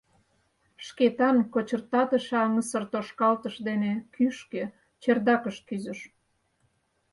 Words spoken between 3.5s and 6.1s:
дене кӱшкӧ, чердакыш, кӱзыш.